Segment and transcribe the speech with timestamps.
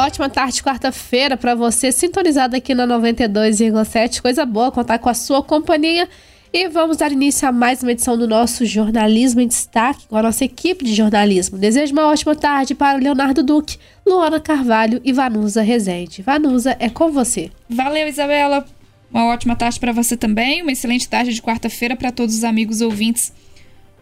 [0.00, 4.22] Ótima tarde, quarta-feira, para você, sintonizado aqui na 92,7.
[4.22, 6.08] Coisa boa contar com a sua companhia.
[6.52, 10.22] E vamos dar início a mais uma edição do nosso Jornalismo em Destaque com a
[10.22, 11.58] nossa equipe de jornalismo.
[11.58, 13.76] Desejo uma ótima tarde para Leonardo Duque,
[14.06, 16.22] Luana Carvalho e Vanusa Rezende.
[16.22, 17.50] Vanusa, é com você.
[17.68, 18.64] Valeu, Isabela.
[19.10, 20.62] Uma ótima tarde para você também.
[20.62, 23.32] Uma excelente tarde de quarta-feira para todos os amigos ouvintes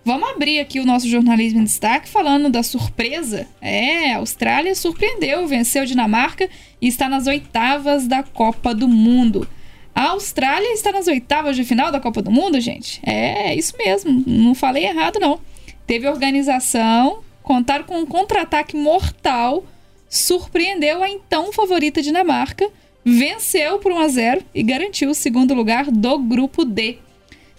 [0.07, 3.45] Vamos abrir aqui o nosso jornalismo em destaque falando da surpresa.
[3.61, 6.49] É, a Austrália surpreendeu, venceu Dinamarca
[6.81, 9.49] e está nas oitavas da Copa do Mundo.
[9.93, 13.01] A Austrália está nas oitavas de final da Copa do Mundo, gente?
[13.05, 15.41] É, isso mesmo, não falei errado não.
[15.89, 19.65] Teve organização, contaram com um contra-ataque mortal,
[20.09, 22.71] surpreendeu a então favorita Dinamarca,
[23.05, 27.01] venceu por 1 a 0 e garantiu o segundo lugar do grupo D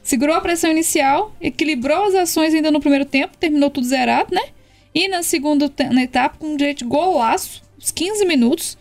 [0.08, 4.42] segurou a pressão inicial, equilibrou as ações ainda no primeiro tempo, terminou tudo zerado, né?
[4.96, 8.78] E na segunda na etapa, com um direito golaço, uns 15 minutos.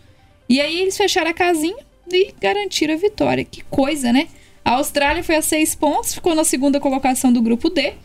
[0.47, 1.75] E aí eles fecharam a casinha
[2.09, 3.43] e garantiram a vitória.
[3.43, 4.29] Que coisa, né?
[4.63, 7.95] A Austrália foi a seis pontos, ficou na segunda colocação do grupo D.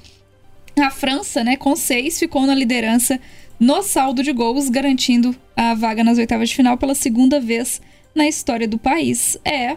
[0.77, 3.21] A França, né, com seis, ficou na liderança
[3.61, 7.81] no saldo de gols, garantindo a vaga nas oitavas de final pela segunda vez
[8.17, 9.39] na história do país.
[9.45, 9.77] É,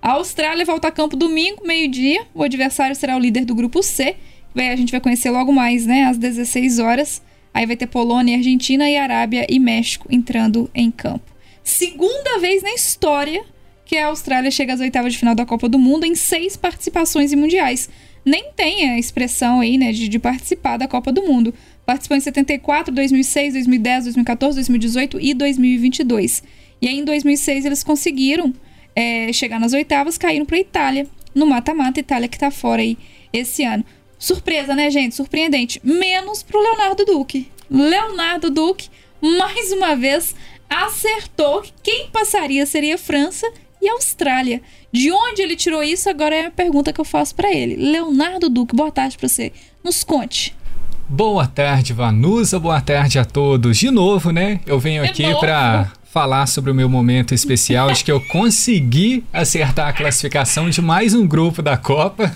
[0.00, 2.26] a Austrália volta a campo domingo, meio-dia.
[2.34, 4.16] O adversário será o líder do grupo C.
[4.54, 6.04] A gente vai conhecer logo mais, né?
[6.04, 7.22] Às 16 horas.
[7.52, 11.32] Aí vai ter Polônia, Argentina e Arábia e México entrando em campo.
[11.64, 13.42] Segunda vez na história
[13.84, 17.32] que a Austrália chega às oitavas de final da Copa do Mundo em seis participações
[17.32, 17.88] em mundiais.
[18.24, 21.54] Nem tem a expressão aí, né, de, de participar da Copa do Mundo.
[21.86, 26.42] Participou em 74, 2006, 2010, 2014, 2018 e 2022.
[26.82, 28.52] E aí em 2006 eles conseguiram
[28.96, 32.96] é, chegar nas oitavas, caíram para a Itália, no mata-mata, Itália que está fora aí
[33.30, 33.84] esse ano.
[34.18, 35.14] Surpresa, né, gente?
[35.14, 35.78] Surpreendente.
[35.84, 37.50] Menos pro Leonardo Duque.
[37.70, 38.88] Leonardo Duque,
[39.20, 40.34] mais uma vez,
[40.70, 43.46] acertou que quem passaria seria França
[43.82, 44.62] e Austrália.
[44.90, 46.08] De onde ele tirou isso?
[46.08, 47.76] Agora é a pergunta que eu faço para ele.
[47.76, 49.52] Leonardo Duque, boa tarde para você.
[49.84, 50.56] Nos conte.
[51.08, 52.58] Boa tarde, Vanusa.
[52.58, 53.76] Boa tarde a todos.
[53.76, 54.58] De novo, né?
[54.66, 59.88] Eu venho aqui para falar sobre o meu momento especial de que eu consegui acertar
[59.88, 62.34] a classificação de mais um grupo da Copa.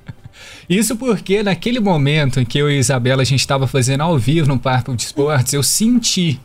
[0.66, 4.48] Isso porque naquele momento em que eu e Isabela a gente estava fazendo ao vivo
[4.48, 6.40] no Parque de Esportes, eu senti,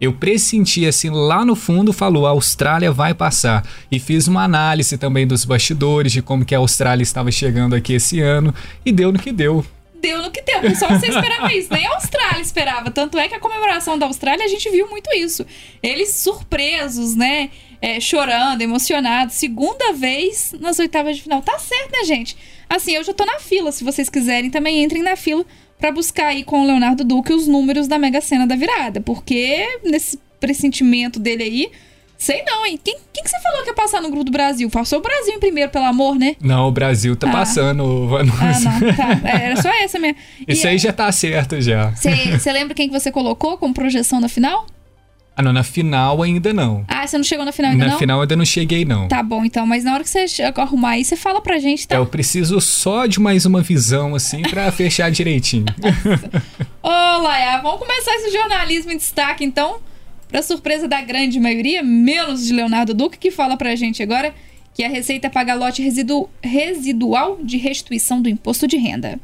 [0.00, 3.66] eu pressenti assim lá no fundo, falou a Austrália vai passar.
[3.90, 7.94] E fiz uma análise também dos bastidores de como que a Austrália estava chegando aqui
[7.94, 8.54] esse ano
[8.86, 9.66] e deu no que deu
[10.02, 10.74] deu no que deu.
[10.74, 11.72] Só você esperava isso.
[11.72, 12.90] Nem a Austrália esperava.
[12.90, 15.46] Tanto é que a comemoração da Austrália a gente viu muito isso.
[15.82, 17.50] Eles surpresos, né?
[17.80, 19.36] É, chorando, emocionados.
[19.36, 21.40] Segunda vez nas oitavas de final.
[21.40, 22.36] Tá certo, né, gente?
[22.68, 23.72] Assim, eu já tô na fila.
[23.72, 25.44] Se vocês quiserem, também entrem na fila
[25.78, 29.00] para buscar aí com o Leonardo Duque os números da Mega Sena da virada.
[29.00, 31.70] Porque nesse pressentimento dele aí
[32.22, 32.78] Sei não, hein?
[32.82, 34.70] Quem, quem que você falou que ia passar no grupo do Brasil?
[34.70, 36.36] Passou o Brasil em primeiro, pelo amor, né?
[36.40, 37.32] Não, o Brasil tá ah.
[37.32, 38.38] passando, Vanusa.
[38.40, 39.28] Ah, não, tá.
[39.28, 40.16] É, era só essa mesmo.
[40.46, 40.78] Isso aí é...
[40.78, 41.90] já tá certo já.
[41.90, 44.64] Você lembra quem que você colocou como projeção na final?
[45.34, 46.84] Ah, não, na final ainda não.
[46.86, 47.94] Ah, você não chegou na final ainda na não?
[47.94, 49.08] Na final ainda não cheguei, não.
[49.08, 49.66] Tá bom, então.
[49.66, 50.26] Mas na hora que você
[50.58, 51.96] arrumar aí, você fala pra gente, tá?
[51.96, 55.66] Eu preciso só de mais uma visão, assim, pra fechar direitinho.
[56.80, 59.80] Olá, vamos começar esse jornalismo em destaque, então.
[60.32, 64.34] Para surpresa da grande maioria, menos de Leonardo Duque, que fala para a gente agora
[64.72, 69.20] que a Receita paga lote residu residual de restituição do imposto de renda.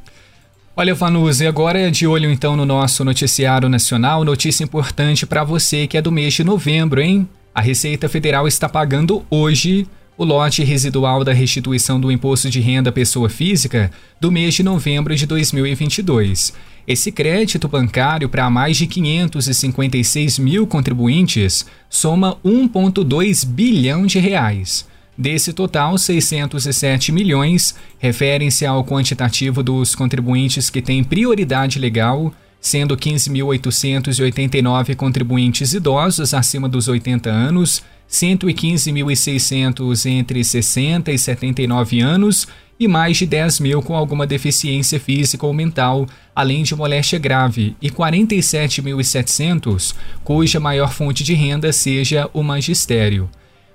[0.77, 5.87] Olha, Vanusa, agora é de olho então no nosso noticiário nacional, notícia importante para você
[5.87, 7.27] que é do mês de novembro, hein?
[7.55, 9.87] A Receita Federal está pagando hoje
[10.19, 13.89] o lote residual da restituição do imposto de renda pessoa física
[14.21, 16.53] do mês de novembro de 2022.
[16.89, 24.85] Esse crédito bancário para mais de 556 mil contribuintes soma 1,2 bilhão de reais.
[25.17, 34.97] Desse total, 607 milhões referem-se ao quantitativo dos contribuintes que têm prioridade legal, sendo 15.889
[34.97, 42.49] contribuintes idosos acima dos 80 anos, 115.600 entre 60 e 79 anos
[42.81, 47.77] e mais de 10 mil com alguma deficiência física ou mental, além de moléstia grave,
[47.83, 53.29] e 47.700 cuja maior fonte de renda seja o magistério.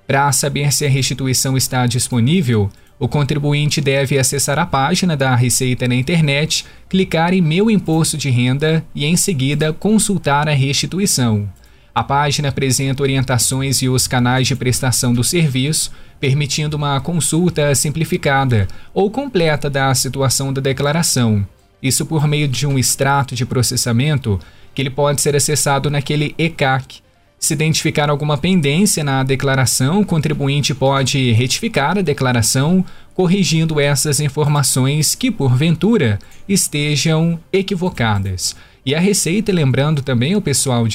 [0.08, 5.88] Para saber se a restituição está disponível, o contribuinte deve acessar a página da Receita
[5.88, 11.50] na internet, clicar em Meu Imposto de Renda e, em seguida, consultar a restituição.
[11.96, 18.68] A página apresenta orientações e os canais de prestação do serviço, permitindo uma consulta simplificada
[18.94, 21.46] ou completa da situação da declaração.
[21.82, 24.40] Isso por meio de um extrato de processamento
[24.74, 27.02] que ele pode ser acessado naquele ECAC.
[27.38, 35.14] Se identificar alguma pendência na declaração, o contribuinte pode retificar a declaração, corrigindo essas informações
[35.14, 36.18] que, porventura,
[36.48, 38.56] estejam equivocadas.
[38.86, 40.86] E a Receita, lembrando também, o pessoal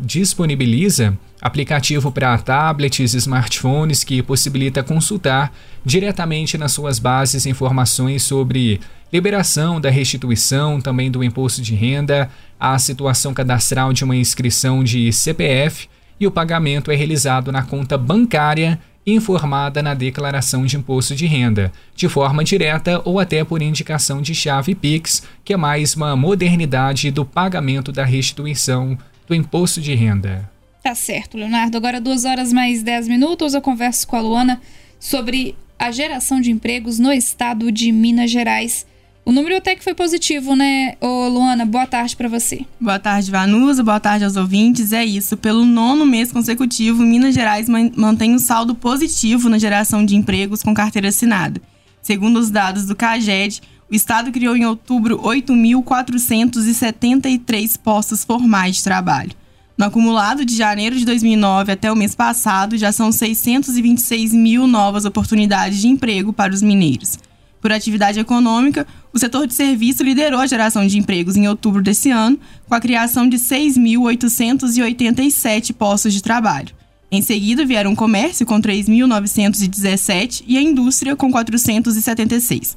[0.00, 5.52] disponibiliza aplicativo para tablets e smartphones que possibilita consultar
[5.84, 8.80] diretamente nas suas bases informações sobre
[9.12, 12.28] liberação da restituição, também do imposto de renda,
[12.58, 15.88] a situação cadastral de uma inscrição de CPF
[16.18, 18.78] e o pagamento é realizado na conta bancária
[19.12, 24.34] informada na declaração de imposto de renda, de forma direta ou até por indicação de
[24.34, 30.50] chave Pix, que é mais uma modernidade do pagamento da restituição do imposto de renda.
[30.82, 31.76] Tá certo, Leonardo.
[31.76, 34.60] Agora, duas horas mais dez minutos, eu converso com a Luana
[34.98, 38.86] sobre a geração de empregos no estado de Minas Gerais.
[39.24, 41.64] O número até que foi positivo, né, Ô, Luana?
[41.66, 42.64] Boa tarde para você.
[42.80, 43.84] Boa tarde, Vanusa.
[43.84, 44.92] Boa tarde aos ouvintes.
[44.92, 45.36] É isso.
[45.36, 50.74] Pelo nono mês consecutivo, Minas Gerais mantém um saldo positivo na geração de empregos com
[50.74, 51.60] carteira assinada.
[52.02, 59.32] Segundo os dados do CAGED, o estado criou em outubro 8.473 postos formais de trabalho.
[59.76, 65.04] No acumulado de janeiro de 2009 até o mês passado, já são 626 mil novas
[65.04, 67.18] oportunidades de emprego para os mineiros.
[67.60, 72.10] Por atividade econômica, o setor de serviço liderou a geração de empregos em outubro desse
[72.10, 76.74] ano, com a criação de 6.887 postos de trabalho.
[77.10, 82.76] Em seguida, vieram o comércio, com 3.917, e a indústria, com 476.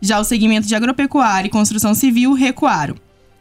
[0.00, 2.94] Já o segmento de agropecuária e construção civil recuaram.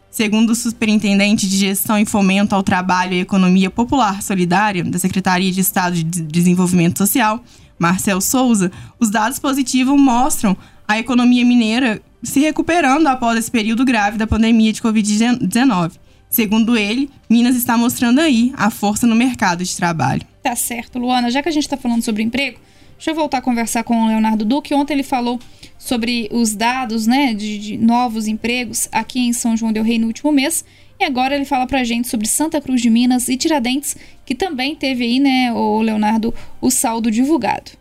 [0.09, 5.51] Segundo o superintendente de Gestão e Fomento ao Trabalho e Economia Popular Solidária da Secretaria
[5.51, 7.41] de Estado de Desenvolvimento Social,
[7.79, 10.57] Marcel Souza, os dados positivos mostram
[10.87, 15.93] a economia mineira se recuperando após esse período grave da pandemia de Covid-19.
[16.29, 20.21] Segundo ele, Minas está mostrando aí a força no mercado de trabalho.
[20.41, 21.29] Tá certo, Luana.
[21.29, 22.57] Já que a gente está falando sobre emprego,
[22.97, 24.73] deixa eu voltar a conversar com o Leonardo Duque.
[24.73, 25.39] Ontem ele falou
[25.77, 30.07] sobre os dados né, de, de, novos empregos aqui em São João Del Rei no
[30.07, 30.63] último mês.
[30.99, 34.75] E agora ele fala pra gente sobre Santa Cruz de Minas e Tiradentes, que também
[34.75, 37.71] teve aí, né, o Leonardo, o saldo divulgado.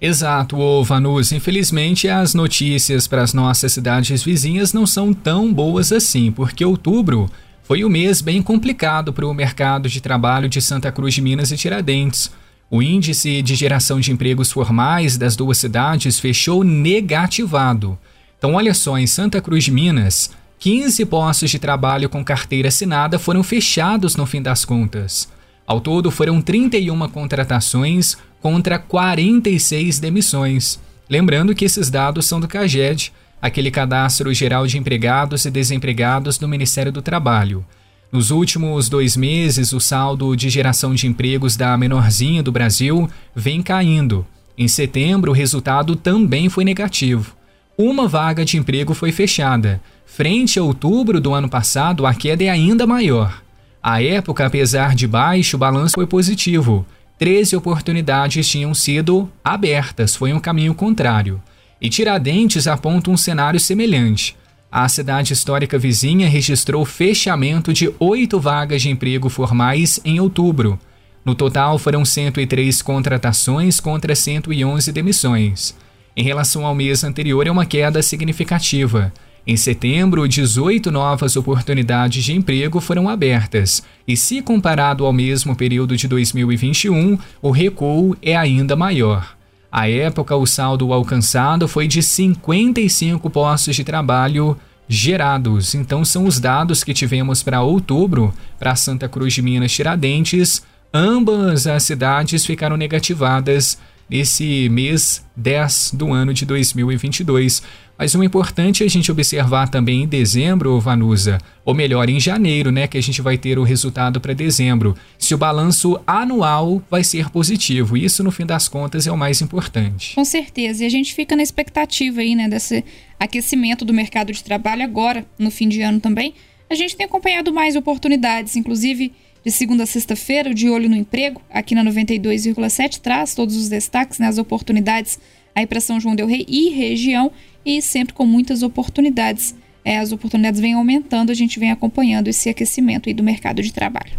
[0.00, 1.32] Exato, ô Vanus.
[1.32, 7.30] Infelizmente, as notícias para as nossas cidades vizinhas não são tão boas assim, porque outubro
[7.62, 11.50] foi um mês bem complicado para o mercado de trabalho de Santa Cruz de Minas
[11.50, 12.30] e Tiradentes.
[12.70, 17.98] O índice de geração de empregos formais das duas cidades fechou negativado.
[18.38, 23.18] Então, olha só, em Santa Cruz de Minas, 15 postos de trabalho com carteira assinada
[23.18, 25.28] foram fechados no fim das contas.
[25.66, 30.78] Ao todo, foram 31 contratações contra 46 demissões.
[31.10, 36.48] Lembrando que esses dados são do CAGED, aquele cadastro geral de empregados e desempregados do
[36.48, 37.64] Ministério do Trabalho.
[38.12, 43.62] Nos últimos dois meses, o saldo de geração de empregos da menorzinha do Brasil vem
[43.62, 44.24] caindo.
[44.56, 47.34] Em setembro, o resultado também foi negativo.
[47.76, 49.82] Uma vaga de emprego foi fechada.
[50.06, 53.42] Frente a outubro do ano passado, a queda é ainda maior.
[53.88, 56.84] À época, apesar de baixo, o balanço foi positivo.
[57.20, 61.40] 13 oportunidades tinham sido abertas, foi um caminho contrário.
[61.80, 64.36] E Tiradentes aponta um cenário semelhante.
[64.72, 70.80] A cidade histórica vizinha registrou fechamento de oito vagas de emprego formais em outubro.
[71.24, 75.76] No total, foram 103 contratações contra 111 demissões.
[76.16, 79.12] Em relação ao mês anterior, é uma queda significativa.
[79.46, 85.96] Em setembro, 18 novas oportunidades de emprego foram abertas, e se comparado ao mesmo período
[85.96, 89.36] de 2021, o recuo é ainda maior.
[89.70, 95.76] À época, o saldo alcançado foi de 55 postos de trabalho gerados.
[95.76, 100.64] Então, são os dados que tivemos para outubro para Santa Cruz de Minas Tiradentes.
[100.92, 107.62] Ambas as cidades ficaram negativadas nesse mês 10 do ano de 2022.
[107.98, 112.70] Mas o importante é a gente observar também em dezembro, Vanusa, ou melhor, em janeiro,
[112.70, 117.02] né, que a gente vai ter o resultado para dezembro, se o balanço anual vai
[117.02, 117.96] ser positivo.
[117.96, 120.14] Isso, no fim das contas, é o mais importante.
[120.14, 120.84] Com certeza.
[120.84, 122.84] E a gente fica na expectativa aí, né, desse
[123.18, 126.34] aquecimento do mercado de trabalho agora, no fim de ano também.
[126.68, 129.12] A gente tem acompanhado mais oportunidades, inclusive
[129.46, 133.68] de segunda a sexta-feira, o De Olho no Emprego, aqui na 92,7, traz todos os
[133.68, 135.20] destaques, né, as oportunidades
[135.54, 137.30] aí para São João Del Rei e região
[137.64, 139.54] e sempre com muitas oportunidades.
[139.84, 143.72] É, as oportunidades vêm aumentando, a gente vem acompanhando esse aquecimento aí do mercado de
[143.72, 144.10] trabalho.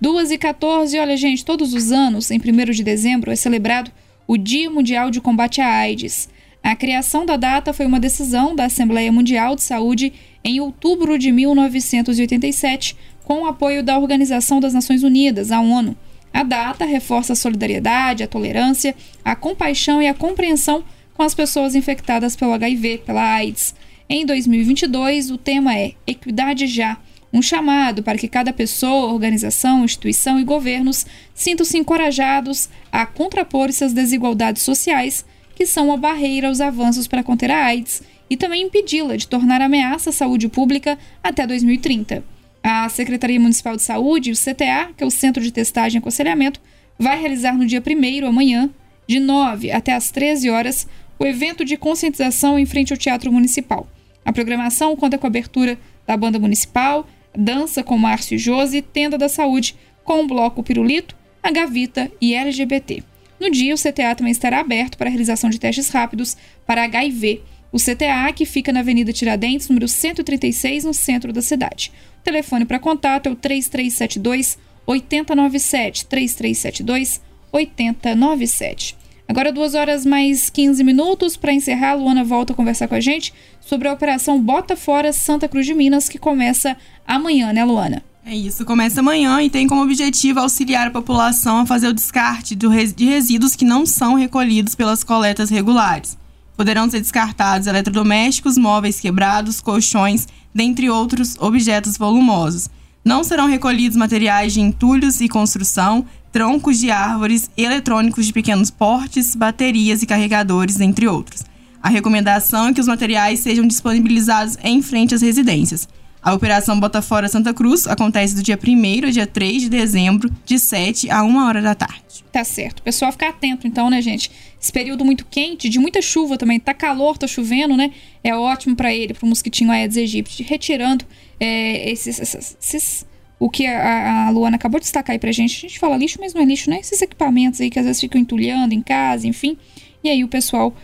[0.00, 3.90] 2 e 14, olha gente, todos os anos, em 1 de dezembro, é celebrado
[4.26, 6.30] o Dia Mundial de Combate à AIDS.
[6.62, 10.10] A criação da data foi uma decisão da Assembleia Mundial de Saúde
[10.42, 12.96] em outubro de 1987,
[13.30, 15.96] com o apoio da Organização das Nações Unidas, a ONU.
[16.34, 18.92] A data reforça a solidariedade, a tolerância,
[19.24, 20.82] a compaixão e a compreensão
[21.14, 23.72] com as pessoas infectadas pelo HIV, pela AIDS.
[24.08, 26.98] Em 2022, o tema é Equidade Já
[27.32, 33.92] um chamado para que cada pessoa, organização, instituição e governos sintam-se encorajados a contrapor essas
[33.92, 39.14] desigualdades sociais que são uma barreira aos avanços para conter a AIDS e também impedi-la
[39.14, 42.39] de tornar ameaça à saúde pública até 2030.
[42.62, 46.60] A Secretaria Municipal de Saúde, o CTA, que é o Centro de Testagem e Aconselhamento,
[46.98, 48.70] vai realizar no dia 1 amanhã,
[49.06, 50.86] de 9 até as 13 horas,
[51.18, 53.88] o evento de conscientização em frente ao Teatro Municipal.
[54.24, 59.16] A programação conta com a abertura da banda municipal, dança com Márcio e Josi, tenda
[59.16, 59.74] da saúde
[60.04, 63.02] com o bloco Pirulito, a Gavita e LGBT.
[63.38, 66.36] No dia, o CTA também estará aberto para a realização de testes rápidos
[66.66, 67.40] para HIV.
[67.72, 71.90] O CTA, que fica na Avenida Tiradentes, número 136, no centro da cidade.
[72.22, 77.20] Telefone para contato é o 3372 8097, 3372
[77.52, 78.96] 8097.
[79.28, 81.36] Agora, duas horas mais 15 minutos.
[81.36, 85.12] Para encerrar, a Luana volta a conversar com a gente sobre a Operação Bota Fora
[85.12, 88.02] Santa Cruz de Minas, que começa amanhã, né, Luana?
[88.26, 92.54] É isso, começa amanhã e tem como objetivo auxiliar a população a fazer o descarte
[92.54, 92.66] de
[93.06, 96.18] resíduos que não são recolhidos pelas coletas regulares.
[96.60, 102.68] Poderão ser descartados eletrodomésticos, móveis quebrados, colchões, dentre outros objetos volumosos.
[103.02, 109.34] Não serão recolhidos materiais de entulhos e construção, troncos de árvores, eletrônicos de pequenos portes,
[109.34, 111.44] baterias e carregadores, entre outros.
[111.82, 115.88] A recomendação é que os materiais sejam disponibilizados em frente às residências.
[116.22, 120.58] A Operação Botafora Santa Cruz acontece do dia 1 ao dia 3 de dezembro, de
[120.58, 122.22] 7 a 1 hora da tarde.
[122.30, 122.80] Tá certo.
[122.80, 124.30] O pessoal ficar atento, então, né, gente?
[124.60, 126.60] Esse período muito quente, de muita chuva também.
[126.60, 127.90] Tá calor, tá chovendo, né?
[128.22, 130.42] É ótimo para ele, pro mosquitinho Aedes aegypti.
[130.42, 131.06] Retirando
[131.40, 133.06] é, esses, esses, esses
[133.38, 135.56] o que a, a, Luana acabou de destacar aí pra gente.
[135.56, 136.80] A gente fala lixo, mas não é lixo, né?
[136.80, 139.56] Esses equipamentos aí que às vezes ficam entulhando em casa, enfim.
[140.04, 140.74] E aí o pessoal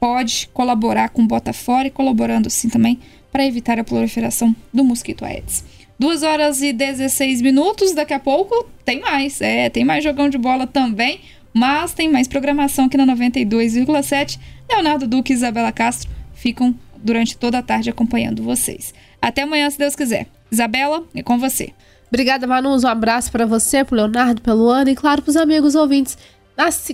[0.00, 2.98] pode colaborar com Bota Fora e colaborando assim também
[3.30, 5.64] para evitar a proliferação do mosquito Aedes.
[5.98, 9.40] 2 horas e 16 minutos, daqui a pouco tem mais.
[9.40, 11.20] É, tem mais jogão de bola também,
[11.52, 14.38] mas tem mais programação aqui na 92,7.
[14.68, 18.94] Leonardo Duque e Isabela Castro ficam durante toda a tarde acompanhando vocês.
[19.20, 20.26] Até amanhã, se Deus quiser.
[20.50, 21.72] Isabela, é com você.
[22.08, 22.82] Obrigada, Manus.
[22.82, 26.16] Um abraço para você, pro Leonardo, pelo ano e, claro, para os amigos ouvintes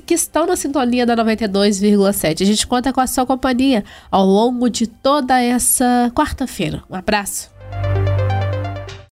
[0.05, 2.43] que estão na sintonia da 92,7.
[2.43, 6.83] A gente conta com a sua companhia ao longo de toda essa quarta-feira.
[6.89, 7.56] Um abraço.